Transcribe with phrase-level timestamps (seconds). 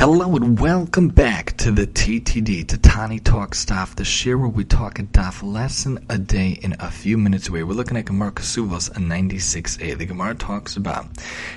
[0.00, 4.64] Hello and welcome back to the TTD, to Tani Talk Staff, the share where we
[4.64, 7.64] talk a daf lesson a day in a few minutes away.
[7.64, 9.98] We're looking at Gemara Kesuvos 96a.
[9.98, 11.04] The Gemara talks about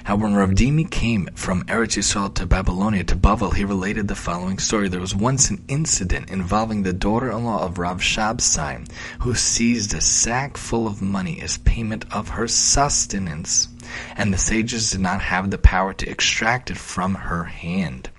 [0.03, 4.13] how when Rav Dimi came from Eretz Yisrael to Babylonia to Bavel, he related the
[4.13, 4.89] following story.
[4.89, 8.91] There was once an incident involving the daughter-in-law of Rav Shabsai,
[9.21, 13.69] who seized a sack full of money as payment of her sustenance
[14.15, 18.09] and the sages did not have the power to extract it from her hand.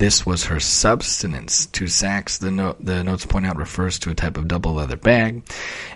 [0.00, 1.66] This was her substance.
[1.66, 4.96] Two sacks, the, note, the notes point out, refers to a type of double leather
[4.96, 5.42] bag,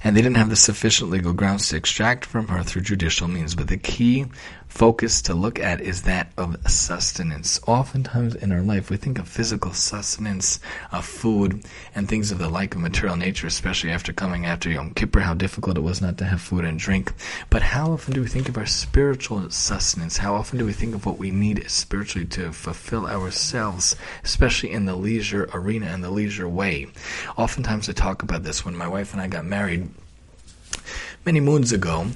[0.05, 3.55] and they didn't have the sufficient legal grounds to extract from her through judicial means.
[3.55, 4.27] But the key
[4.75, 7.61] focus to look at is that of sustenance.
[7.65, 10.59] Oftentimes in our life, we think of physical sustenance,
[10.91, 11.65] of food,
[11.95, 15.33] and things of the like of material nature, especially after coming after Yom Kippur, how
[15.33, 17.13] difficult it was not to have food and drink.
[17.51, 20.17] But how often do we think of our spiritual sustenance?
[20.17, 23.95] How often do we think of what we need spiritually to fulfill ourselves,
[24.25, 26.89] especially in the leisure arena and the leisure way?
[27.37, 29.89] Oftentimes I talk about this when my wife and I got married
[31.27, 32.09] Many moons ago,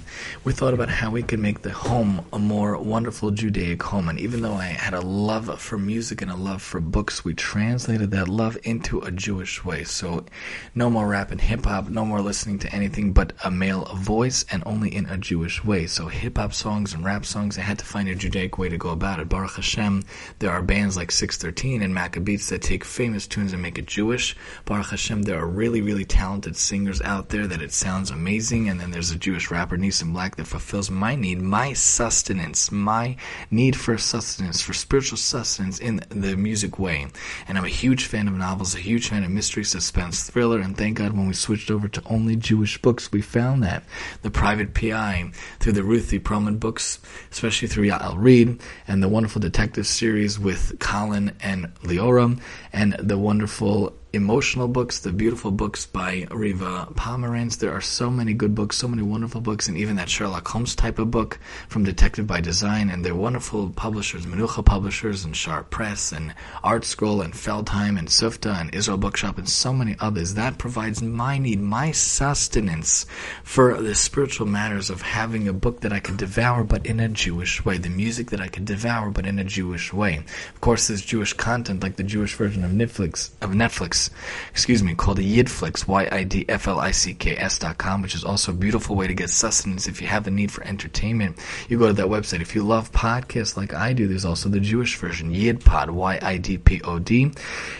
[0.44, 4.06] we thought about how we could make the home a more wonderful Judaic home.
[4.10, 7.32] And even though I had a love for music and a love for books, we
[7.32, 9.84] translated that love into a Jewish way.
[9.84, 10.26] So,
[10.74, 14.44] no more rap and hip hop, no more listening to anything but a male voice
[14.50, 15.86] and only in a Jewish way.
[15.86, 18.76] So, hip hop songs and rap songs, I had to find a Judaic way to
[18.76, 19.30] go about it.
[19.30, 20.04] Baruch Hashem,
[20.38, 24.36] there are bands like 613 and Maccabeats that take famous tunes and make it Jewish.
[24.66, 28.68] Baruch Hashem, there are really, really talented singers out there that it sounds amazing.
[28.68, 33.14] And then there's a Jewish rapper, Nissim Black, that fulfills my need, my sustenance, my
[33.48, 37.06] need for sustenance, for spiritual sustenance in the music way.
[37.46, 40.76] And I'm a huge fan of novels, a huge fan of mystery, suspense, thriller, and
[40.76, 43.84] thank God when we switched over to only Jewish books, we found that.
[44.22, 46.98] The Private PI, through the Ruthie Perlman books,
[47.30, 52.36] especially through Yael Reed, and the wonderful detective series with Colin and Leora,
[52.72, 57.58] and the wonderful emotional books, the beautiful books by Riva Pomerantz.
[57.58, 60.74] There are so many good books, so many wonderful books, and even that Sherlock Holmes
[60.74, 61.38] type of book
[61.68, 62.88] from Detective by Design.
[62.88, 68.08] And they're wonderful publishers, Menucha Publishers and Shaar Press and Art Scroll and Feldheim and
[68.08, 70.34] Sufta and Israel Bookshop and so many others.
[70.34, 73.04] That provides my need, my sustenance
[73.42, 77.08] for the spiritual matters of having a book that I could devour but in a
[77.08, 80.24] Jewish way, the music that I could devour but in a Jewish way.
[80.54, 83.97] Of course, there's Jewish content like the Jewish version of Netflix, of Netflix
[84.50, 89.30] excuse me, called Yidflicks, Y-I-D-F-L-I-C-K-S dot com, which is also a beautiful way to get
[89.30, 91.38] sustenance if you have the need for entertainment.
[91.68, 92.40] You go to that website.
[92.40, 97.32] If you love podcasts like I do, there's also the Jewish version, Yidpod, Y-I-D-P-O-D,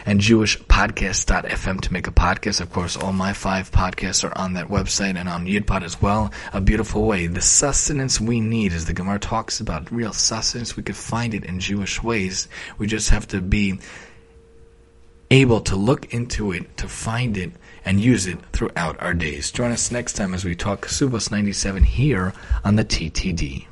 [0.07, 2.61] and JewishPodcast.fm to make a podcast.
[2.61, 6.33] Of course, all my five podcasts are on that website and on Yidpod as well.
[6.53, 7.27] A beautiful way.
[7.27, 11.45] The sustenance we need, as the Gemara talks about, real sustenance, we could find it
[11.45, 12.49] in Jewish ways.
[12.79, 13.79] We just have to be
[15.31, 17.53] able to look into it, to find it,
[17.85, 19.51] and use it throughout our days.
[19.51, 22.33] Join us next time as we talk Subos 97 here
[22.65, 23.67] on the TTD.